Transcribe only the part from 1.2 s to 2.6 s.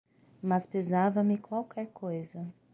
qualquer coisa